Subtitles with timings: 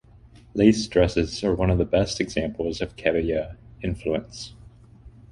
[0.55, 4.55] Lace dresses are one of the best examples of Kebaya influence.